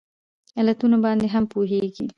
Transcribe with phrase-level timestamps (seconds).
[0.59, 2.05] علتونو باندې هم پوهیږي